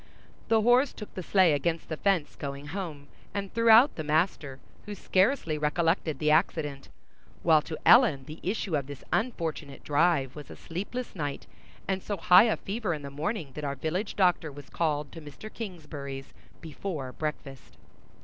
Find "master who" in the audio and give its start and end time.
4.03-4.95